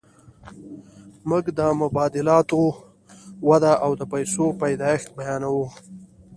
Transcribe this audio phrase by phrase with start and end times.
[1.29, 2.61] موږ د مبادلاتو
[3.49, 5.67] وده او د پیسو پیدایښت بیانوو